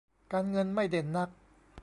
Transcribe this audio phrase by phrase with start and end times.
[0.31, 1.29] การเงินไม่เด่นนัก